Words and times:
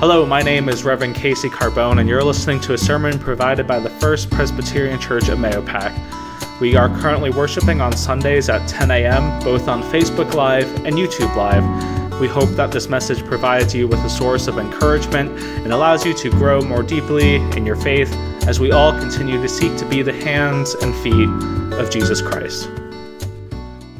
Hello, 0.00 0.24
my 0.24 0.40
name 0.40 0.70
is 0.70 0.82
Reverend 0.82 1.14
Casey 1.14 1.50
Carbone, 1.50 2.00
and 2.00 2.08
you're 2.08 2.24
listening 2.24 2.58
to 2.60 2.72
a 2.72 2.78
sermon 2.78 3.18
provided 3.18 3.66
by 3.66 3.78
the 3.78 3.90
First 3.90 4.30
Presbyterian 4.30 4.98
Church 4.98 5.28
at 5.28 5.36
Mahopac. 5.36 6.58
We 6.58 6.74
are 6.74 6.88
currently 7.00 7.28
worshiping 7.28 7.82
on 7.82 7.94
Sundays 7.94 8.48
at 8.48 8.66
10 8.66 8.90
a.m., 8.92 9.40
both 9.40 9.68
on 9.68 9.82
Facebook 9.82 10.32
Live 10.32 10.74
and 10.86 10.96
YouTube 10.96 11.36
Live. 11.36 12.18
We 12.18 12.28
hope 12.28 12.48
that 12.56 12.72
this 12.72 12.88
message 12.88 13.22
provides 13.26 13.74
you 13.74 13.88
with 13.88 13.98
a 13.98 14.08
source 14.08 14.48
of 14.48 14.56
encouragement 14.56 15.38
and 15.38 15.70
allows 15.70 16.06
you 16.06 16.14
to 16.14 16.30
grow 16.30 16.62
more 16.62 16.82
deeply 16.82 17.34
in 17.54 17.66
your 17.66 17.76
faith 17.76 18.10
as 18.46 18.58
we 18.58 18.72
all 18.72 18.98
continue 18.98 19.38
to 19.42 19.48
seek 19.50 19.76
to 19.76 19.84
be 19.84 20.00
the 20.00 20.14
hands 20.14 20.74
and 20.76 20.94
feet 21.02 21.28
of 21.78 21.90
Jesus 21.90 22.22
Christ. 22.22 22.70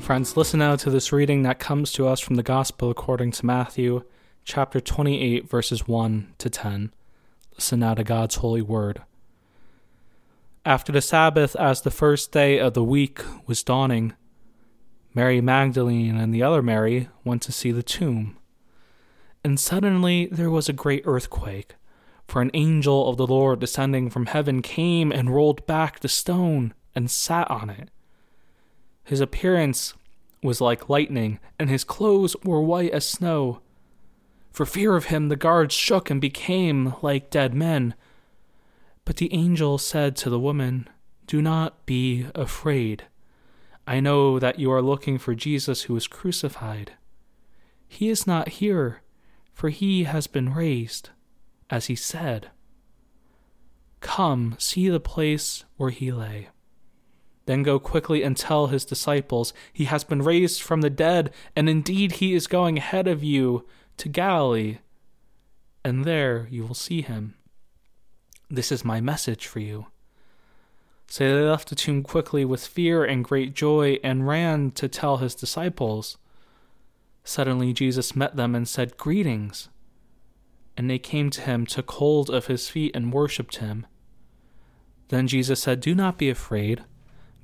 Friends, 0.00 0.34
listen 0.34 0.60
now 0.60 0.76
to 0.76 0.88
this 0.88 1.12
reading 1.12 1.42
that 1.42 1.58
comes 1.58 1.92
to 1.92 2.08
us 2.08 2.20
from 2.20 2.36
the 2.36 2.42
Gospel 2.42 2.88
according 2.90 3.32
to 3.32 3.44
Matthew, 3.44 4.02
chapter 4.44 4.80
28, 4.80 5.48
verses 5.48 5.86
1 5.86 6.34
to 6.38 6.50
10. 6.50 6.92
Listen 7.54 7.80
now 7.80 7.94
to 7.94 8.04
God's 8.04 8.36
holy 8.36 8.62
word. 8.62 9.02
After 10.64 10.92
the 10.92 11.00
Sabbath, 11.00 11.56
as 11.56 11.82
the 11.82 11.90
first 11.90 12.32
day 12.32 12.58
of 12.58 12.74
the 12.74 12.84
week 12.84 13.22
was 13.46 13.62
dawning, 13.62 14.14
Mary 15.14 15.40
Magdalene 15.40 16.16
and 16.16 16.34
the 16.34 16.42
other 16.42 16.62
Mary 16.62 17.08
went 17.24 17.42
to 17.42 17.52
see 17.52 17.72
the 17.72 17.82
tomb. 17.82 18.36
And 19.42 19.58
suddenly 19.58 20.26
there 20.26 20.50
was 20.50 20.68
a 20.68 20.74
great 20.74 21.02
earthquake, 21.06 21.76
for 22.28 22.42
an 22.42 22.50
angel 22.54 23.08
of 23.08 23.16
the 23.16 23.26
Lord 23.26 23.60
descending 23.60 24.10
from 24.10 24.26
heaven 24.26 24.62
came 24.62 25.10
and 25.10 25.34
rolled 25.34 25.66
back 25.66 26.00
the 26.00 26.08
stone 26.08 26.74
and 26.94 27.10
sat 27.10 27.50
on 27.50 27.70
it. 27.70 27.90
His 29.02 29.20
appearance 29.20 29.94
was 30.42 30.60
like 30.60 30.88
lightning, 30.88 31.40
and 31.58 31.68
his 31.68 31.84
clothes 31.84 32.36
were 32.44 32.60
white 32.60 32.92
as 32.92 33.04
snow. 33.04 33.60
For 34.50 34.66
fear 34.66 34.96
of 34.96 35.06
him, 35.06 35.28
the 35.28 35.36
guards 35.36 35.74
shook 35.74 36.10
and 36.10 36.20
became 36.20 36.94
like 37.02 37.30
dead 37.30 37.54
men. 37.54 37.94
But 39.04 39.16
the 39.16 39.32
angel 39.32 39.78
said 39.78 40.16
to 40.16 40.30
the 40.30 40.40
woman, 40.40 40.88
Do 41.26 41.40
not 41.40 41.86
be 41.86 42.26
afraid. 42.34 43.04
I 43.86 44.00
know 44.00 44.38
that 44.38 44.58
you 44.58 44.70
are 44.70 44.82
looking 44.82 45.18
for 45.18 45.34
Jesus 45.34 45.82
who 45.82 45.94
was 45.94 46.06
crucified. 46.06 46.92
He 47.88 48.08
is 48.08 48.26
not 48.26 48.48
here, 48.48 49.02
for 49.52 49.68
he 49.68 50.04
has 50.04 50.26
been 50.26 50.54
raised, 50.54 51.10
as 51.68 51.86
he 51.86 51.96
said. 51.96 52.50
Come, 54.00 54.54
see 54.58 54.88
the 54.88 55.00
place 55.00 55.64
where 55.76 55.90
he 55.90 56.12
lay. 56.12 56.48
Then 57.46 57.62
go 57.62 57.80
quickly 57.80 58.22
and 58.22 58.36
tell 58.36 58.68
his 58.68 58.84
disciples, 58.84 59.52
He 59.72 59.86
has 59.86 60.04
been 60.04 60.22
raised 60.22 60.62
from 60.62 60.82
the 60.82 60.90
dead, 60.90 61.32
and 61.56 61.68
indeed 61.68 62.12
he 62.12 62.32
is 62.34 62.46
going 62.46 62.78
ahead 62.78 63.08
of 63.08 63.24
you 63.24 63.66
to 64.00 64.08
Galilee, 64.08 64.78
and 65.84 66.04
there 66.04 66.48
you 66.50 66.66
will 66.66 66.74
see 66.74 67.02
him. 67.02 67.34
This 68.48 68.72
is 68.72 68.84
my 68.84 69.00
message 69.00 69.46
for 69.46 69.60
you. 69.60 69.86
So 71.06 71.24
they 71.24 71.42
left 71.42 71.68
the 71.68 71.74
tomb 71.74 72.02
quickly 72.02 72.44
with 72.44 72.66
fear 72.66 73.04
and 73.04 73.24
great 73.24 73.54
joy 73.54 73.98
and 74.02 74.26
ran 74.26 74.70
to 74.72 74.88
tell 74.88 75.18
his 75.18 75.34
disciples. 75.34 76.16
Suddenly 77.24 77.72
Jesus 77.72 78.16
met 78.16 78.36
them 78.36 78.54
and 78.54 78.66
said, 78.66 78.96
Greetings. 78.96 79.68
And 80.76 80.88
they 80.88 80.98
came 80.98 81.28
to 81.30 81.42
him, 81.42 81.66
took 81.66 81.90
hold 81.90 82.30
of 82.30 82.46
his 82.46 82.68
feet, 82.68 82.94
and 82.94 83.12
worshipped 83.12 83.56
him. 83.56 83.86
Then 85.08 85.26
Jesus 85.26 85.60
said, 85.60 85.80
Do 85.80 85.94
not 85.94 86.16
be 86.16 86.30
afraid. 86.30 86.84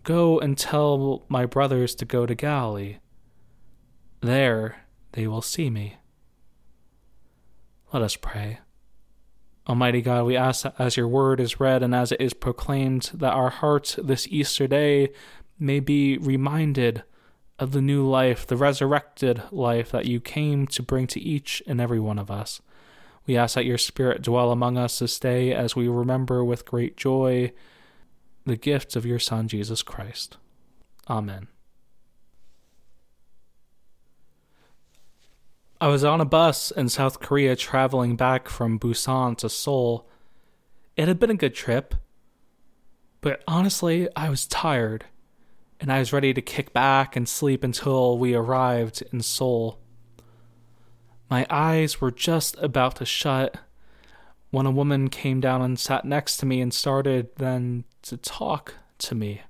Go 0.04 0.38
and 0.38 0.56
tell 0.56 1.24
my 1.28 1.44
brothers 1.44 1.94
to 1.96 2.04
go 2.04 2.24
to 2.24 2.34
Galilee. 2.34 2.98
There 4.22 4.86
they 5.12 5.26
will 5.26 5.42
see 5.42 5.68
me. 5.68 5.96
Let 7.96 8.02
us 8.02 8.16
pray. 8.16 8.58
Almighty 9.66 10.02
God, 10.02 10.26
we 10.26 10.36
ask 10.36 10.64
that 10.64 10.74
as 10.78 10.98
your 10.98 11.08
word 11.08 11.40
is 11.40 11.58
read 11.58 11.82
and 11.82 11.94
as 11.94 12.12
it 12.12 12.20
is 12.20 12.34
proclaimed, 12.34 13.10
that 13.14 13.32
our 13.32 13.48
hearts 13.48 13.94
this 13.94 14.28
Easter 14.28 14.66
day 14.66 15.14
may 15.58 15.80
be 15.80 16.18
reminded 16.18 17.04
of 17.58 17.72
the 17.72 17.80
new 17.80 18.06
life, 18.06 18.46
the 18.46 18.58
resurrected 18.58 19.44
life 19.50 19.90
that 19.92 20.04
you 20.04 20.20
came 20.20 20.66
to 20.66 20.82
bring 20.82 21.06
to 21.06 21.20
each 21.22 21.62
and 21.66 21.80
every 21.80 21.98
one 21.98 22.18
of 22.18 22.30
us. 22.30 22.60
We 23.26 23.38
ask 23.38 23.54
that 23.54 23.64
your 23.64 23.78
Spirit 23.78 24.20
dwell 24.20 24.52
among 24.52 24.76
us 24.76 24.98
this 24.98 25.18
day 25.18 25.54
as 25.54 25.74
we 25.74 25.88
remember 25.88 26.44
with 26.44 26.66
great 26.66 26.98
joy 26.98 27.50
the 28.44 28.58
gift 28.58 28.94
of 28.94 29.06
your 29.06 29.18
Son, 29.18 29.48
Jesus 29.48 29.82
Christ. 29.82 30.36
Amen. 31.08 31.48
I 35.78 35.88
was 35.88 36.04
on 36.04 36.22
a 36.22 36.24
bus 36.24 36.70
in 36.70 36.88
South 36.88 37.20
Korea 37.20 37.54
traveling 37.54 38.16
back 38.16 38.48
from 38.48 38.78
Busan 38.78 39.36
to 39.38 39.50
Seoul. 39.50 40.08
It 40.96 41.06
had 41.06 41.18
been 41.18 41.30
a 41.30 41.34
good 41.34 41.54
trip, 41.54 41.94
but 43.20 43.42
honestly, 43.46 44.08
I 44.16 44.30
was 44.30 44.46
tired 44.46 45.04
and 45.78 45.92
I 45.92 45.98
was 45.98 46.14
ready 46.14 46.32
to 46.32 46.40
kick 46.40 46.72
back 46.72 47.14
and 47.14 47.28
sleep 47.28 47.62
until 47.62 48.16
we 48.16 48.34
arrived 48.34 49.02
in 49.12 49.20
Seoul. 49.20 49.78
My 51.28 51.46
eyes 51.50 52.00
were 52.00 52.10
just 52.10 52.56
about 52.58 52.96
to 52.96 53.04
shut 53.04 53.58
when 54.50 54.64
a 54.64 54.70
woman 54.70 55.10
came 55.10 55.42
down 55.42 55.60
and 55.60 55.78
sat 55.78 56.06
next 56.06 56.38
to 56.38 56.46
me 56.46 56.62
and 56.62 56.72
started 56.72 57.28
then 57.36 57.84
to 58.02 58.16
talk 58.16 58.76
to 58.98 59.14
me. 59.14 59.42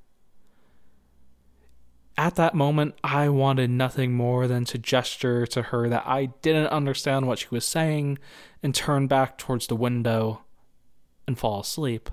At 2.19 2.37
that 2.37 2.55
moment, 2.55 2.95
I 3.05 3.29
wanted 3.29 3.69
nothing 3.69 4.15
more 4.15 4.47
than 4.47 4.65
to 4.67 4.79
gesture 4.79 5.47
to 5.49 5.63
her 5.63 5.89
that 5.89 6.05
I 6.07 6.27
didn't 6.41 6.69
understand 6.69 7.27
what 7.27 7.39
she 7.39 7.49
was 7.51 7.67
saying 7.67 8.19
and 8.63 8.75
turn 8.75 9.07
back 9.07 9.37
towards 9.37 9.67
the 9.67 9.77
window 9.77 10.43
and 11.27 11.39
fall 11.39 11.61
asleep. 11.61 12.09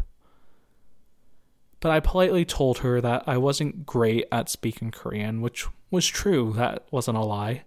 But 1.80 1.92
I 1.92 2.02
politely 2.02 2.44
told 2.44 2.80
her 2.80 3.00
that 3.00 3.24
I 3.28 3.38
wasn't 3.38 3.86
great 3.86 4.26
at 4.32 4.50
speaking 4.50 4.92
Korean, 4.92 5.42
which 5.42 5.68
was 5.90 6.06
true, 6.06 6.54
that 6.54 6.86
wasn't 6.92 7.18
a 7.18 7.22
lie. 7.22 7.64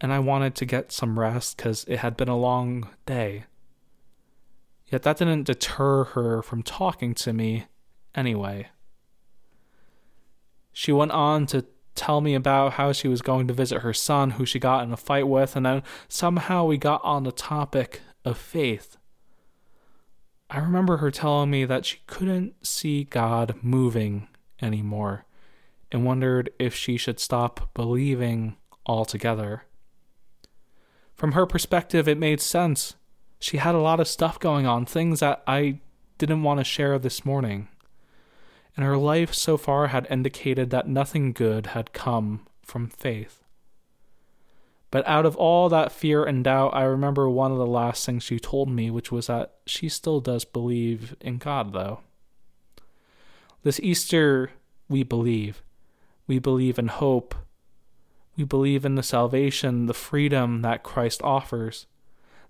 And 0.00 0.12
I 0.12 0.18
wanted 0.18 0.54
to 0.56 0.64
get 0.64 0.92
some 0.92 1.18
rest 1.18 1.56
because 1.56 1.84
it 1.88 1.98
had 1.98 2.16
been 2.16 2.28
a 2.28 2.36
long 2.36 2.88
day. 3.04 3.44
Yet 4.86 5.02
that 5.02 5.18
didn't 5.18 5.44
deter 5.44 6.04
her 6.04 6.42
from 6.42 6.62
talking 6.62 7.14
to 7.14 7.32
me 7.32 7.66
anyway. 8.14 8.68
She 10.78 10.92
went 10.92 11.12
on 11.12 11.46
to 11.46 11.64
tell 11.94 12.20
me 12.20 12.34
about 12.34 12.74
how 12.74 12.92
she 12.92 13.08
was 13.08 13.22
going 13.22 13.48
to 13.48 13.54
visit 13.54 13.80
her 13.80 13.94
son, 13.94 14.32
who 14.32 14.44
she 14.44 14.58
got 14.58 14.84
in 14.84 14.92
a 14.92 14.96
fight 14.98 15.26
with, 15.26 15.56
and 15.56 15.64
then 15.64 15.82
somehow 16.06 16.66
we 16.66 16.76
got 16.76 17.02
on 17.02 17.24
the 17.24 17.32
topic 17.32 18.02
of 18.26 18.36
faith. 18.36 18.98
I 20.50 20.58
remember 20.58 20.98
her 20.98 21.10
telling 21.10 21.48
me 21.48 21.64
that 21.64 21.86
she 21.86 22.00
couldn't 22.06 22.66
see 22.66 23.04
God 23.04 23.54
moving 23.62 24.28
anymore 24.60 25.24
and 25.90 26.04
wondered 26.04 26.50
if 26.58 26.74
she 26.74 26.98
should 26.98 27.20
stop 27.20 27.72
believing 27.72 28.56
altogether. 28.84 29.62
From 31.14 31.32
her 31.32 31.46
perspective, 31.46 32.06
it 32.06 32.18
made 32.18 32.42
sense. 32.42 32.96
She 33.38 33.56
had 33.56 33.74
a 33.74 33.80
lot 33.80 33.98
of 33.98 34.08
stuff 34.08 34.38
going 34.38 34.66
on, 34.66 34.84
things 34.84 35.20
that 35.20 35.42
I 35.46 35.80
didn't 36.18 36.42
want 36.42 36.60
to 36.60 36.64
share 36.64 36.98
this 36.98 37.24
morning 37.24 37.68
and 38.76 38.84
her 38.84 38.96
life 38.96 39.32
so 39.32 39.56
far 39.56 39.88
had 39.88 40.06
indicated 40.10 40.70
that 40.70 40.88
nothing 40.88 41.32
good 41.32 41.68
had 41.68 41.92
come 41.92 42.46
from 42.62 42.88
faith. 42.88 43.42
But 44.90 45.06
out 45.08 45.26
of 45.26 45.36
all 45.36 45.68
that 45.68 45.92
fear 45.92 46.24
and 46.24 46.44
doubt, 46.44 46.74
I 46.74 46.84
remember 46.84 47.28
one 47.28 47.50
of 47.52 47.58
the 47.58 47.66
last 47.66 48.04
things 48.04 48.22
she 48.22 48.38
told 48.38 48.68
me, 48.68 48.90
which 48.90 49.10
was 49.10 49.26
that 49.26 49.54
she 49.66 49.88
still 49.88 50.20
does 50.20 50.44
believe 50.44 51.16
in 51.20 51.38
God, 51.38 51.72
though. 51.72 52.00
This 53.62 53.80
Easter, 53.80 54.52
we 54.88 55.02
believe. 55.02 55.62
We 56.26 56.38
believe 56.38 56.78
in 56.78 56.88
hope. 56.88 57.34
We 58.36 58.44
believe 58.44 58.84
in 58.84 58.94
the 58.94 59.02
salvation, 59.02 59.86
the 59.86 59.94
freedom 59.94 60.62
that 60.62 60.82
Christ 60.82 61.20
offers. 61.22 61.86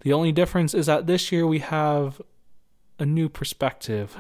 The 0.01 0.13
only 0.13 0.33
difference 0.33 0.75
is 0.75 0.87
that 0.87 1.07
this 1.07 1.33
year 1.33 1.47
we 1.47 1.61
have 1.61 2.21
a 2.99 3.07
new 3.07 3.29
perspective 3.29 4.19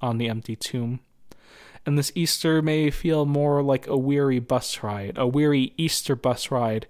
on 0.00 0.18
the 0.18 0.28
empty 0.28 0.56
tomb. 0.56 1.00
And 1.86 1.96
this 1.96 2.12
Easter 2.14 2.60
may 2.60 2.90
feel 2.90 3.24
more 3.24 3.62
like 3.62 3.86
a 3.86 3.96
weary 3.96 4.38
bus 4.38 4.82
ride, 4.82 5.16
a 5.16 5.26
weary 5.26 5.72
Easter 5.76 6.14
bus 6.14 6.50
ride, 6.50 6.86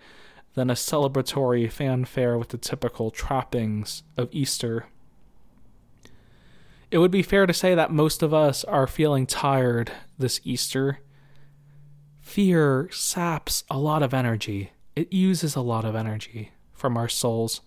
than 0.55 0.69
a 0.69 0.75
celebratory 0.75 1.71
fanfare 1.71 2.37
with 2.37 2.49
the 2.49 2.59
typical 2.59 3.11
trappings 3.11 4.03
of 4.17 4.29
Easter. 4.33 4.87
It 6.91 6.99
would 6.99 7.13
be 7.13 7.23
fair 7.23 7.47
to 7.47 7.53
say 7.53 7.77
that 7.77 7.93
most 7.93 8.23
of 8.23 8.35
us 8.35 8.65
are 8.65 8.89
feeling 8.89 9.27
tired 9.27 9.93
this 10.19 10.41
Easter. 10.43 10.99
Fear 12.21 12.89
saps 12.91 13.63
a 13.71 13.79
lot 13.79 14.03
of 14.03 14.13
energy, 14.13 14.73
it 14.97 15.13
uses 15.13 15.55
a 15.55 15.61
lot 15.61 15.85
of 15.85 15.95
energy 15.95 16.51
from 16.73 16.97
our 16.97 17.09
souls, 17.09 17.61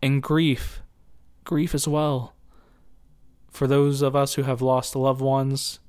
and 0.00 0.22
grief, 0.22 0.80
grief 1.44 1.74
as 1.74 1.86
well 1.86 2.34
for 3.50 3.66
those 3.66 4.02
of 4.02 4.16
us 4.16 4.34
who 4.34 4.42
have 4.42 4.62
lost 4.62 4.96
loved 4.96 5.20
ones 5.20 5.80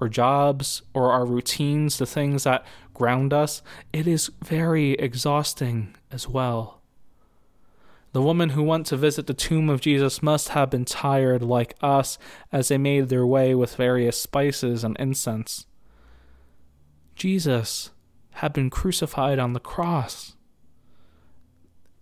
or 0.00 0.08
jobs 0.08 0.82
or 0.94 1.12
our 1.12 1.26
routines, 1.26 1.98
the 1.98 2.06
things 2.06 2.44
that 2.44 2.64
ground 2.94 3.32
us, 3.32 3.62
it 3.92 4.06
is 4.06 4.30
very 4.42 4.92
exhausting 4.92 5.94
as 6.10 6.26
well. 6.28 6.80
The 8.12 8.22
woman 8.22 8.50
who 8.50 8.62
went 8.62 8.86
to 8.86 8.96
visit 8.96 9.28
the 9.28 9.34
tomb 9.34 9.70
of 9.70 9.80
Jesus 9.80 10.22
must 10.22 10.48
have 10.48 10.70
been 10.70 10.84
tired 10.84 11.42
like 11.42 11.76
us 11.80 12.18
as 12.50 12.68
they 12.68 12.78
made 12.78 13.08
their 13.08 13.26
way 13.26 13.54
with 13.54 13.76
various 13.76 14.20
spices 14.20 14.82
and 14.82 14.96
incense. 14.98 15.66
Jesus 17.14 17.90
had 18.34 18.52
been 18.52 18.70
crucified 18.70 19.38
on 19.38 19.52
the 19.52 19.60
cross. 19.60 20.34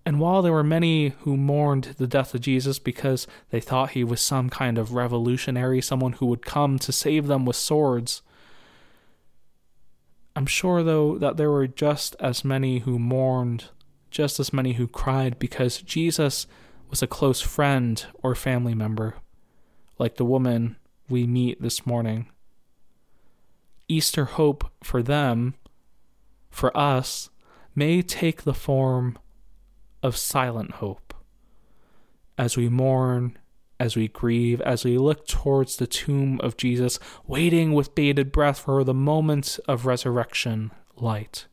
And 0.08 0.20
while 0.20 0.40
there 0.40 0.54
were 0.54 0.64
many 0.64 1.10
who 1.20 1.36
mourned 1.36 1.96
the 1.98 2.06
death 2.06 2.34
of 2.34 2.40
Jesus 2.40 2.78
because 2.78 3.26
they 3.50 3.60
thought 3.60 3.90
he 3.90 4.04
was 4.04 4.22
some 4.22 4.48
kind 4.48 4.78
of 4.78 4.94
revolutionary, 4.94 5.82
someone 5.82 6.14
who 6.14 6.24
would 6.24 6.40
come 6.40 6.78
to 6.78 6.92
save 6.92 7.26
them 7.26 7.44
with 7.44 7.56
swords, 7.56 8.22
I'm 10.34 10.46
sure, 10.46 10.82
though, 10.82 11.18
that 11.18 11.36
there 11.36 11.50
were 11.50 11.66
just 11.66 12.16
as 12.20 12.42
many 12.42 12.78
who 12.78 12.98
mourned, 12.98 13.66
just 14.10 14.40
as 14.40 14.50
many 14.50 14.72
who 14.72 14.88
cried 14.88 15.38
because 15.38 15.82
Jesus 15.82 16.46
was 16.88 17.02
a 17.02 17.06
close 17.06 17.42
friend 17.42 18.06
or 18.22 18.34
family 18.34 18.74
member, 18.74 19.16
like 19.98 20.16
the 20.16 20.24
woman 20.24 20.76
we 21.10 21.26
meet 21.26 21.60
this 21.60 21.84
morning. 21.84 22.30
Easter 23.88 24.24
hope 24.24 24.72
for 24.82 25.02
them, 25.02 25.52
for 26.48 26.74
us, 26.74 27.28
may 27.74 28.00
take 28.00 28.44
the 28.44 28.54
form 28.54 29.18
of 30.02 30.16
silent 30.16 30.72
hope. 30.72 31.14
As 32.36 32.56
we 32.56 32.68
mourn, 32.68 33.36
as 33.80 33.96
we 33.96 34.08
grieve, 34.08 34.60
as 34.62 34.84
we 34.84 34.98
look 34.98 35.26
towards 35.26 35.76
the 35.76 35.86
tomb 35.86 36.40
of 36.42 36.56
Jesus, 36.56 36.98
waiting 37.26 37.72
with 37.72 37.94
bated 37.94 38.32
breath 38.32 38.60
for 38.60 38.84
the 38.84 38.94
moment 38.94 39.58
of 39.68 39.86
resurrection 39.86 40.70
light. 40.96 41.46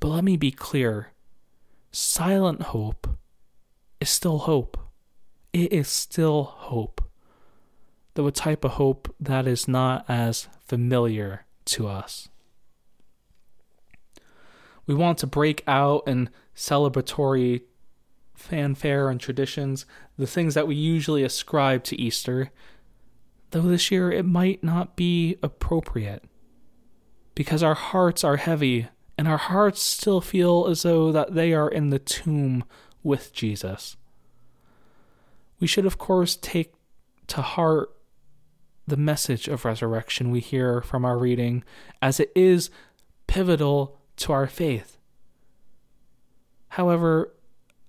But 0.00 0.08
let 0.08 0.24
me 0.24 0.36
be 0.36 0.50
clear 0.50 1.12
silent 1.90 2.62
hope 2.62 3.08
is 4.00 4.08
still 4.08 4.38
hope. 4.38 4.78
It 5.52 5.72
is 5.72 5.88
still 5.88 6.44
hope, 6.44 7.02
though 8.14 8.26
a 8.26 8.32
type 8.32 8.64
of 8.64 8.72
hope 8.72 9.14
that 9.18 9.46
is 9.46 9.66
not 9.66 10.04
as 10.08 10.48
familiar 10.64 11.46
to 11.66 11.88
us. 11.88 12.28
We 14.86 14.94
want 14.94 15.18
to 15.18 15.26
break 15.26 15.62
out 15.66 16.04
in 16.06 16.30
celebratory 16.58 17.62
fanfare 18.34 19.08
and 19.08 19.20
traditions, 19.20 19.86
the 20.18 20.26
things 20.26 20.54
that 20.54 20.66
we 20.66 20.74
usually 20.74 21.22
ascribe 21.22 21.84
to 21.84 22.00
Easter, 22.00 22.50
though 23.52 23.62
this 23.62 23.92
year 23.92 24.10
it 24.10 24.24
might 24.24 24.62
not 24.64 24.96
be 24.96 25.36
appropriate. 25.40 26.24
Because 27.36 27.62
our 27.62 27.76
hearts 27.76 28.24
are 28.24 28.36
heavy, 28.36 28.88
and 29.16 29.28
our 29.28 29.36
hearts 29.36 29.80
still 29.80 30.20
feel 30.20 30.66
as 30.66 30.82
though 30.82 31.12
that 31.12 31.34
they 31.34 31.52
are 31.52 31.68
in 31.68 31.90
the 31.90 32.00
tomb 32.00 32.64
with 33.04 33.32
Jesus. 33.32 33.96
We 35.60 35.68
should 35.68 35.86
of 35.86 35.96
course 35.96 36.36
take 36.36 36.74
to 37.28 37.40
heart 37.40 37.94
the 38.84 38.96
message 38.96 39.46
of 39.46 39.64
resurrection 39.64 40.32
we 40.32 40.40
hear 40.40 40.80
from 40.80 41.04
our 41.04 41.18
reading, 41.18 41.62
as 42.02 42.18
it 42.18 42.32
is 42.34 42.70
pivotal 43.28 44.00
to 44.16 44.32
our 44.32 44.48
faith. 44.48 44.97
However, 46.78 47.34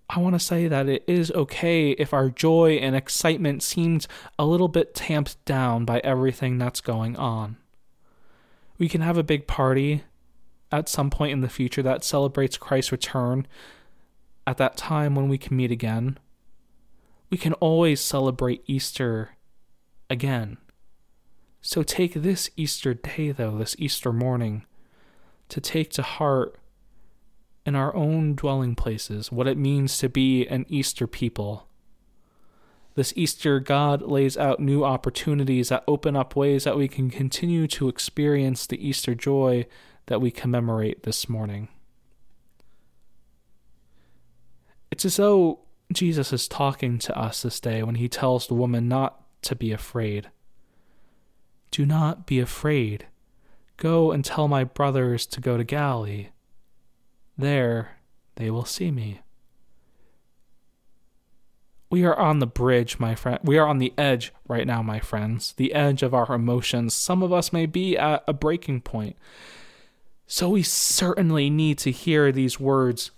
I 0.10 0.18
want 0.18 0.34
to 0.34 0.40
say 0.40 0.68
that 0.68 0.90
it 0.90 1.04
is 1.06 1.30
okay 1.34 1.92
if 1.92 2.12
our 2.12 2.32
joy 2.32 2.78
and 2.78 2.96
excitement 2.96 3.62
seems 3.62 4.08
a 4.40 4.48
little 4.48 4.68
bit 4.68 4.96
tamped 4.96 5.46
down 5.46 5.86
by 5.86 6.00
everything 6.00 6.58
that's 6.58 6.82
going 6.82 7.16
on. 7.16 7.58
We 8.80 8.90
can 8.90 9.02
have 9.02 9.16
a 9.16 9.24
big 9.24 9.46
party 9.46 10.06
at 10.72 10.90
some 10.90 11.12
point 11.12 11.34
in 11.34 11.42
the 11.42 11.50
future 11.50 11.84
that 11.84 12.04
celebrates 12.04 12.58
Christ's 12.58 12.92
return 12.92 13.46
at 14.48 14.58
that 14.58 14.76
time 14.76 15.14
when 15.14 15.30
we 15.30 15.38
can 15.38 15.56
meet 15.56 15.70
again. 15.70 16.18
We 17.30 17.38
can 17.38 17.54
always 17.54 18.02
celebrate 18.02 18.64
Easter 18.66 19.38
again. 20.10 20.58
So 21.62 21.84
take 21.84 22.16
this 22.16 22.50
Easter 22.58 22.96
day, 22.96 23.32
though, 23.34 23.60
this 23.60 23.76
Easter 23.78 24.12
morning, 24.12 24.66
to 25.50 25.62
take 25.62 25.92
to 25.92 26.02
heart 26.02 26.58
in 27.70 27.76
our 27.76 27.96
own 27.96 28.34
dwelling 28.34 28.74
places 28.74 29.32
what 29.32 29.48
it 29.48 29.56
means 29.56 30.00
to 30.00 30.10
be 30.10 30.48
an 30.48 30.66
Easter 30.70 31.06
people. 31.06 31.68
This 32.96 33.14
Easter, 33.16 33.60
God 33.60 34.02
lays 34.02 34.36
out 34.36 34.60
new 34.60 34.84
opportunities 34.84 35.70
that 35.70 35.84
open 35.88 36.16
up 36.16 36.36
ways 36.36 36.64
that 36.64 36.76
we 36.76 36.88
can 36.88 37.12
continue 37.12 37.68
to 37.68 37.88
experience 37.88 38.66
the 38.66 38.86
Easter 38.86 39.14
joy 39.14 39.68
that 40.08 40.20
we 40.20 40.32
commemorate 40.32 41.04
this 41.04 41.30
morning. 41.30 41.68
It's 44.90 45.06
as 45.06 45.18
though 45.18 45.60
Jesus 45.94 46.34
is 46.34 46.48
talking 46.48 46.98
to 46.98 47.16
us 47.16 47.44
this 47.44 47.60
day 47.60 47.84
when 47.84 47.96
he 47.96 48.10
tells 48.10 48.48
the 48.48 48.56
woman 48.56 48.88
not 48.88 49.22
to 49.44 49.56
be 49.56 49.72
afraid. 49.72 50.32
Do 51.70 51.86
not 51.86 52.26
be 52.26 52.40
afraid. 52.40 53.06
Go 53.78 54.12
and 54.12 54.26
tell 54.26 54.48
my 54.48 54.64
brothers 54.64 55.28
to 55.28 55.40
go 55.40 55.56
to 55.56 55.64
Galilee. 55.64 56.30
There 57.40 57.92
they 58.36 58.52
will 58.52 58.66
see 58.66 58.92
me. 58.92 59.22
We 61.90 62.04
are 62.04 62.16
on 62.16 62.40
the 62.40 62.46
bridge, 62.46 63.00
my 63.00 63.16
friend. 63.16 63.40
We 63.42 63.58
are 63.58 63.66
on 63.66 63.78
the 63.78 63.94
edge 63.98 64.34
right 64.48 64.68
now, 64.68 64.84
my 64.84 65.00
friends. 65.00 65.54
The 65.54 65.74
edge 65.74 66.04
of 66.04 66.14
our 66.14 66.34
emotions. 66.34 66.94
Some 66.94 67.24
of 67.24 67.32
us 67.32 67.54
may 67.54 67.66
be 67.66 67.98
at 67.98 68.26
a 68.28 68.34
breaking 68.34 68.82
point. 68.82 69.16
So 70.28 70.50
we 70.50 70.64
certainly 70.64 71.50
need 71.50 71.78
to 71.80 71.92
hear 71.92 72.34
these 72.34 72.60
words, 72.60 73.12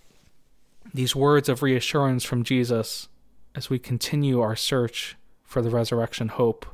these 0.94 1.16
words 1.16 1.50
of 1.50 1.64
reassurance 1.64 2.24
from 2.24 2.44
Jesus 2.44 3.10
as 3.56 3.72
we 3.72 3.80
continue 3.80 4.40
our 4.40 4.56
search 4.56 5.18
for 5.44 5.64
the 5.64 5.72
resurrection 5.72 6.28
hope 6.28 6.68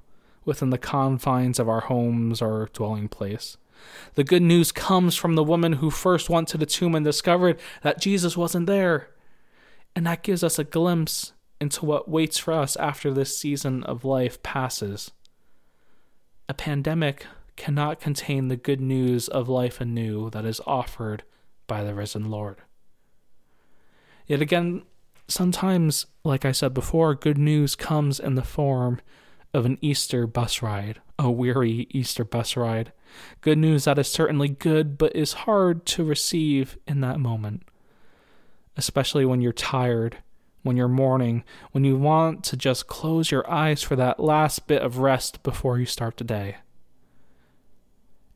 within 0.43 0.69
the 0.69 0.77
confines 0.77 1.59
of 1.59 1.69
our 1.69 1.81
homes 1.81 2.41
or 2.41 2.69
dwelling 2.73 3.07
place. 3.07 3.55
The 4.15 4.23
good 4.23 4.41
news 4.41 4.71
comes 4.71 5.15
from 5.15 5.35
the 5.35 5.43
woman 5.43 5.73
who 5.73 5.89
first 5.89 6.29
went 6.29 6.47
to 6.49 6.57
the 6.57 6.65
tomb 6.65 6.95
and 6.95 7.05
discovered 7.05 7.59
that 7.81 8.01
Jesus 8.01 8.35
wasn't 8.35 8.67
there. 8.67 9.09
And 9.95 10.05
that 10.05 10.23
gives 10.23 10.43
us 10.43 10.59
a 10.59 10.63
glimpse 10.63 11.33
into 11.59 11.85
what 11.85 12.09
waits 12.09 12.37
for 12.37 12.53
us 12.53 12.75
after 12.77 13.11
this 13.11 13.37
season 13.37 13.83
of 13.83 14.05
life 14.05 14.41
passes. 14.43 15.11
A 16.49 16.53
pandemic 16.53 17.25
cannot 17.55 17.99
contain 17.99 18.47
the 18.47 18.55
good 18.55 18.79
news 18.79 19.27
of 19.27 19.49
life 19.49 19.81
anew 19.81 20.29
that 20.29 20.45
is 20.45 20.61
offered 20.67 21.23
by 21.65 21.83
the 21.83 21.93
risen 21.93 22.29
Lord. 22.29 22.57
Yet 24.27 24.41
again, 24.41 24.83
sometimes, 25.27 26.05
like 26.23 26.45
I 26.45 26.51
said 26.51 26.73
before, 26.73 27.15
good 27.15 27.37
news 27.37 27.75
comes 27.75 28.19
in 28.19 28.35
the 28.35 28.43
form 28.43 29.01
of 29.57 29.65
an 29.65 29.79
Easter 29.81 30.27
bus 30.27 30.61
ride, 30.61 31.01
a 31.17 31.31
weary 31.31 31.87
Easter 31.89 32.23
bus 32.23 32.55
ride. 32.55 32.93
Good 33.41 33.57
news 33.57 33.85
that 33.85 33.97
is 33.97 34.07
certainly 34.07 34.49
good, 34.49 34.97
but 34.97 35.15
is 35.15 35.33
hard 35.33 35.85
to 35.87 36.03
receive 36.03 36.77
in 36.87 37.01
that 37.01 37.19
moment, 37.19 37.63
especially 38.77 39.25
when 39.25 39.41
you're 39.41 39.51
tired, 39.51 40.17
when 40.61 40.77
you're 40.77 40.87
mourning, 40.87 41.43
when 41.71 41.83
you 41.83 41.97
want 41.97 42.43
to 42.45 42.55
just 42.55 42.85
close 42.85 43.31
your 43.31 43.49
eyes 43.49 43.81
for 43.81 43.95
that 43.95 44.19
last 44.19 44.67
bit 44.67 44.83
of 44.83 44.99
rest 44.99 45.41
before 45.41 45.79
you 45.79 45.85
start 45.85 46.17
the 46.17 46.23
day. 46.23 46.57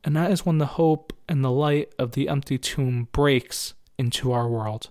And 0.02 0.16
that 0.16 0.32
is 0.32 0.44
when 0.44 0.58
the 0.58 0.66
hope 0.66 1.12
and 1.28 1.44
the 1.44 1.52
light 1.52 1.92
of 2.00 2.12
the 2.12 2.28
empty 2.28 2.58
tomb 2.58 3.06
breaks 3.12 3.74
into 3.96 4.32
our 4.32 4.48
world. 4.48 4.90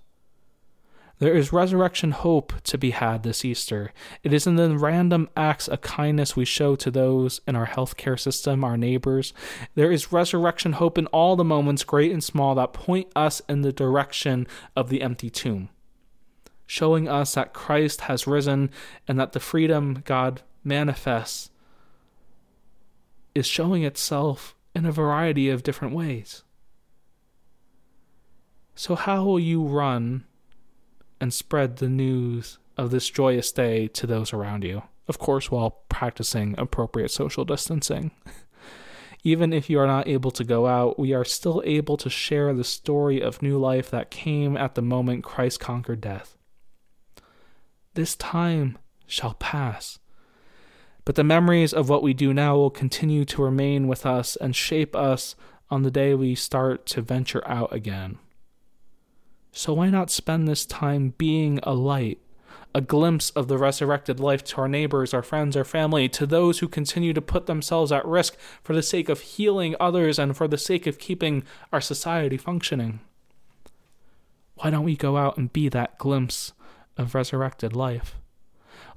There 1.22 1.36
is 1.36 1.54
resurrection 1.54 2.14
hope 2.14 2.52
to 2.64 2.80
be 2.80 2.90
had 2.90 3.22
this 3.22 3.46
Easter. 3.46 3.94
It 4.24 4.34
is 4.34 4.48
in 4.48 4.56
the 4.56 4.76
random 4.76 5.30
acts 5.38 5.68
of 5.68 5.82
kindness 5.82 6.36
we 6.36 6.46
show 6.46 6.76
to 6.78 6.90
those 6.90 7.42
in 7.48 7.56
our 7.56 7.68
healthcare 7.68 8.20
system, 8.20 8.64
our 8.64 8.76
neighbors. 8.76 9.32
There 9.76 9.92
is 9.92 10.12
resurrection 10.12 10.74
hope 10.74 10.98
in 10.98 11.06
all 11.08 11.36
the 11.36 11.44
moments, 11.44 11.84
great 11.84 12.12
and 12.12 12.24
small, 12.24 12.56
that 12.56 12.74
point 12.74 13.12
us 13.16 13.40
in 13.48 13.62
the 13.62 13.72
direction 13.72 14.48
of 14.76 14.90
the 14.90 15.04
empty 15.04 15.30
tomb, 15.30 15.70
showing 16.66 17.08
us 17.08 17.36
that 17.36 17.54
Christ 17.54 18.02
has 18.02 18.26
risen 18.26 18.72
and 19.08 19.20
that 19.20 19.34
the 19.34 19.40
freedom 19.40 20.02
God 20.04 20.42
manifests 20.64 21.52
is 23.36 23.46
showing 23.46 23.84
itself 23.84 24.56
in 24.74 24.88
a 24.88 24.92
variety 24.92 25.52
of 25.52 25.62
different 25.62 25.94
ways. 25.94 26.42
So, 28.74 28.96
how 28.96 29.24
will 29.24 29.40
you 29.40 29.62
run? 29.62 30.24
And 31.22 31.34
spread 31.34 31.78
the 31.78 31.88
news 31.88 32.58
of 32.76 32.90
this 32.90 33.10
joyous 33.10 33.52
day 33.52 33.88
to 33.88 34.08
those 34.08 34.34
around 34.34 34.64
you, 34.64 34.82
of 35.08 35.20
course, 35.20 35.52
while 35.52 35.82
practicing 35.88 36.56
appropriate 36.58 37.12
social 37.12 37.46
distancing. 37.46 38.12
Even 39.24 39.54
if 39.54 39.70
you 39.70 39.80
are 39.80 39.86
not 39.86 40.08
able 40.08 40.32
to 40.32 40.44
go 40.44 40.66
out, 40.66 40.98
we 40.98 41.14
are 41.14 41.24
still 41.24 41.62
able 41.64 41.96
to 41.96 42.10
share 42.10 42.54
the 42.56 42.64
story 42.64 43.22
of 43.22 43.44
new 43.44 43.60
life 43.60 43.92
that 43.92 44.10
came 44.10 44.58
at 44.58 44.74
the 44.74 44.82
moment 44.82 45.24
Christ 45.24 45.60
conquered 45.60 46.02
death. 46.02 46.36
This 47.94 48.16
time 48.16 48.80
shall 49.06 49.36
pass, 49.36 50.00
but 51.06 51.14
the 51.14 51.24
memories 51.24 51.72
of 51.72 51.88
what 51.88 52.02
we 52.02 52.16
do 52.16 52.34
now 52.34 52.56
will 52.56 52.72
continue 52.72 53.26
to 53.26 53.44
remain 53.44 53.88
with 53.88 54.08
us 54.08 54.36
and 54.38 54.56
shape 54.56 54.96
us 54.96 55.36
on 55.70 55.84
the 55.84 55.92
day 55.92 56.16
we 56.16 56.34
start 56.34 56.88
to 56.88 57.02
venture 57.04 57.48
out 57.48 57.72
again. 57.72 58.18
So 59.52 59.74
why 59.74 59.90
not 59.90 60.10
spend 60.10 60.48
this 60.48 60.66
time 60.66 61.14
being 61.18 61.60
a 61.64 61.74
light, 61.74 62.20
a 62.74 62.82
glimpse 62.82 63.32
of 63.32 63.48
the 63.48 63.58
resurrected 63.58 64.20
life 64.20 64.44
to 64.46 64.62
our 64.62 64.68
neighbors, 64.68 65.14
our 65.14 65.22
friends, 65.22 65.58
our 65.58 65.66
family, 65.66 66.08
to 66.10 66.26
those 66.26 66.60
who 66.60 66.68
continue 66.68 67.14
to 67.14 67.22
put 67.22 67.46
themselves 67.46 67.92
at 67.92 68.06
risk 68.06 68.38
for 68.64 68.74
the 68.74 68.82
sake 68.82 69.10
of 69.10 69.20
healing 69.20 69.76
others 69.80 70.18
and 70.18 70.38
for 70.38 70.48
the 70.48 70.58
sake 70.58 70.88
of 70.88 71.00
keeping 71.00 71.44
our 71.74 71.82
society 71.82 72.38
functioning? 72.38 73.02
Why 74.56 74.70
don't 74.70 74.86
we 74.86 74.96
go 74.96 75.18
out 75.18 75.38
and 75.38 75.52
be 75.52 75.68
that 75.70 75.98
glimpse 75.98 76.54
of 76.98 77.14
resurrected 77.14 77.76
life? 77.76 78.16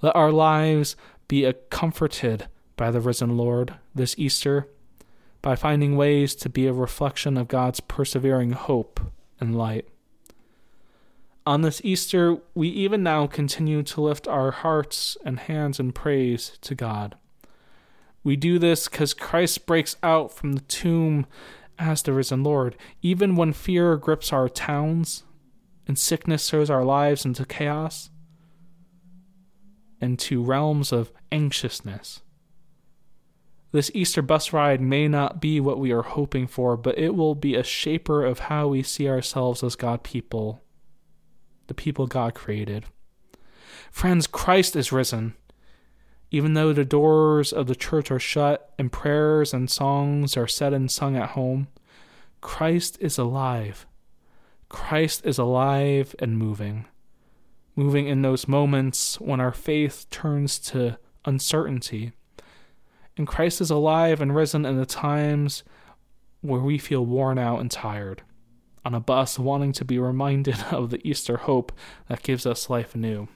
Let 0.03 0.15
our 0.15 0.31
lives 0.31 0.95
be 1.27 1.53
comforted 1.71 2.49
by 2.77 2.91
the 2.91 3.01
risen 3.01 3.37
Lord 3.37 3.75
this 3.95 4.15
Easter 4.19 4.69
by 5.43 5.57
finding 5.57 5.97
ways 5.97 6.35
to 6.37 6.49
be 6.49 6.67
a 6.67 6.73
reflection 6.73 7.37
of 7.37 7.49
God's 7.49 7.81
persevering 7.81 8.53
hope 8.53 9.01
and 9.41 9.57
light. 9.57 9.89
On 11.47 11.61
this 11.61 11.83
Easter, 11.85 12.39
we 12.55 12.69
even 12.69 13.03
now 13.03 13.27
continue 13.27 13.83
to 13.83 14.01
lift 14.01 14.27
our 14.27 14.51
hearts 14.51 15.19
and 15.27 15.39
hands 15.39 15.79
in 15.79 15.93
praise 15.93 16.57
to 16.63 16.75
God. 16.75 17.17
We 18.23 18.35
do 18.35 18.59
this 18.59 18.89
because 18.89 19.13
Christ 19.13 19.67
breaks 19.67 19.97
out 20.03 20.33
from 20.33 20.55
the 20.55 20.63
tomb 20.63 21.27
as 21.79 22.03
the 22.03 22.15
risen 22.15 22.43
Lord. 22.43 22.77
Even 23.03 23.37
when 23.37 23.53
fear 23.53 23.99
grips 23.99 24.33
our 24.33 24.49
towns 24.49 25.25
and 25.87 25.99
sickness 25.99 26.49
throws 26.49 26.71
our 26.71 26.85
lives 26.85 27.27
into 27.27 27.45
chaos, 27.45 28.09
into 30.01 30.43
realms 30.43 30.93
of 30.93 31.13
anxiousness. 31.31 32.23
This 33.71 33.91
Easter 33.93 34.23
bus 34.23 34.55
ride 34.55 34.81
may 34.81 35.09
not 35.09 35.43
be 35.43 35.61
what 35.61 35.79
we 35.79 35.93
are 35.93 36.03
hoping 36.03 36.47
for, 36.47 36.79
but 36.79 36.97
it 36.97 37.15
will 37.15 37.35
be 37.35 37.55
a 37.55 37.63
shaper 37.63 38.25
of 38.25 38.39
how 38.39 38.69
we 38.69 38.83
see 38.83 39.07
ourselves 39.07 39.63
as 39.63 39.77
God 39.77 40.03
people 40.03 40.64
the 41.67 41.75
people 41.75 42.07
God 42.07 42.35
created. 42.35 42.85
Friends, 43.91 44.27
Christ 44.27 44.77
is 44.77 44.93
risen. 44.93 45.35
Even 46.31 46.55
though 46.55 46.73
the 46.73 46.85
doors 46.85 47.53
of 47.53 47.67
the 47.67 47.77
church 47.77 48.11
are 48.11 48.19
shut 48.19 48.75
and 48.79 48.91
prayers 48.91 49.55
and 49.55 49.71
songs 49.71 50.37
are 50.37 50.49
said 50.49 50.73
and 50.73 50.91
sung 50.91 51.17
at 51.17 51.31
home, 51.31 51.69
Christ 52.41 52.99
is 53.01 53.19
alive. 53.19 53.87
Christ 54.69 55.25
is 55.25 55.39
alive 55.39 56.15
and 56.19 56.37
moving. 56.37 56.87
Moving 57.77 58.09
in 58.09 58.23
those 58.23 58.49
moments 58.49 59.21
when 59.21 59.41
our 59.41 59.53
faith 59.53 60.07
turns 60.11 60.59
to 60.71 60.99
uncertainty. 61.25 62.13
And 63.17 63.29
Christ 63.29 63.61
is 63.61 63.71
alive 63.71 64.21
and 64.21 64.35
risen 64.35 64.67
in 64.67 64.77
the 64.77 64.87
times 64.87 65.63
where 66.41 66.61
we 66.61 66.79
feel 66.79 67.07
worn 67.07 67.39
out 67.39 67.61
and 67.61 67.71
tired 67.71 68.23
on 68.85 68.95
a 68.95 69.01
bus 69.01 69.39
wanting 69.39 69.73
to 69.73 69.85
be 69.85 69.99
reminded 69.99 70.61
of 70.71 70.91
the 70.91 71.07
Easter 71.07 71.39
hope 71.39 71.73
that 72.09 72.23
gives 72.23 72.47
us 72.47 72.71
life 72.71 72.95
anew. 72.95 73.29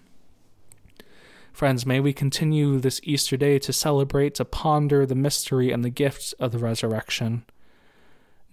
Friends, 1.53 1.85
may 1.85 1.99
we 1.99 2.13
continue 2.13 2.79
this 2.79 3.01
Easter 3.03 3.37
day 3.37 3.59
to 3.59 3.73
celebrate, 3.73 4.35
to 4.37 4.45
ponder 4.45 5.05
the 5.05 5.17
mystery 5.17 5.73
and 5.73 5.85
the 5.85 5.91
gifts 5.91 6.33
of 6.35 6.53
the 6.53 6.59
resurrection, 6.59 7.45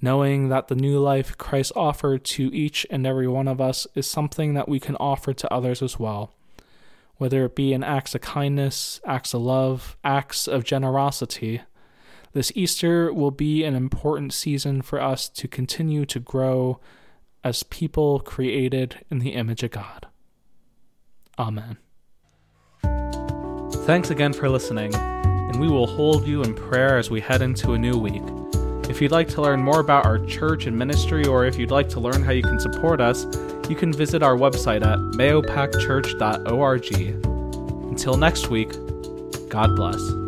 knowing 0.02 0.50
that 0.50 0.70
the 0.70 0.76
new 0.76 0.98
life 0.98 1.38
Christ 1.38 1.72
offered 1.76 2.24
to 2.26 2.52
each 2.52 2.86
and 2.90 3.06
every 3.06 3.28
one 3.28 3.48
of 3.48 3.62
us 3.62 3.86
is 3.94 4.08
something 4.08 4.56
that 4.56 4.68
we 4.68 4.80
can 4.80 4.96
offer 4.96 5.34
to 5.34 5.54
others 5.54 5.84
as 5.84 6.00
well, 6.00 6.34
whether 7.18 7.46
it 7.46 7.56
be 7.56 7.74
in 7.74 7.84
acts 7.84 8.16
of 8.16 8.22
kindness, 8.22 9.00
acts 9.06 9.36
of 9.36 9.42
love, 9.42 9.98
acts 10.04 10.48
of 10.48 10.64
generosity 10.64 11.62
this 12.36 12.52
Easter 12.54 13.12
will 13.14 13.32
be 13.32 13.64
an 13.64 13.74
important 13.76 14.34
season 14.34 14.82
for 14.82 15.02
us 15.02 15.30
to 15.30 15.48
continue 15.48 16.06
to 16.06 16.20
grow 16.20 16.82
as 17.46 17.64
people 17.64 18.20
created 18.20 19.06
in 19.10 19.20
the 19.20 19.30
image 19.30 19.64
of 19.64 19.72
God. 19.72 20.08
Amen. 21.40 21.78
Thanks 23.86 24.10
again 24.10 24.34
for 24.34 24.50
listening, 24.50 24.94
and 24.94 25.62
we 25.62 25.70
will 25.70 25.88
hold 25.88 26.28
you 26.28 26.44
in 26.44 26.54
prayer 26.54 26.98
as 26.98 27.10
we 27.10 27.22
head 27.22 27.42
into 27.42 27.72
a 27.72 27.80
new 27.80 27.98
week. 27.98 28.24
If 28.90 29.02
you'd 29.02 29.14
like 29.14 29.30
to 29.30 29.42
learn 29.42 29.64
more 29.64 29.80
about 29.80 30.06
our 30.06 30.20
church 30.26 30.66
and 30.66 30.78
ministry, 30.78 31.26
or 31.26 31.46
if 31.46 31.58
you'd 31.58 31.72
like 31.72 31.88
to 31.90 32.02
learn 32.02 32.22
how 32.22 32.34
you 32.34 32.44
can 32.44 32.60
support 32.60 33.00
us, 33.00 33.26
you 33.70 33.78
can 33.78 33.94
visit 33.94 34.22
our 34.22 34.36
website 34.36 34.86
at 34.86 35.00
mahopacchurch.org. 35.18 36.94
Until 37.90 38.18
next 38.18 38.50
week, 38.50 38.74
God 39.50 39.74
bless. 39.78 40.25